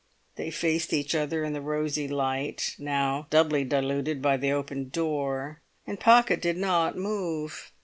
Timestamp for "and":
5.85-5.99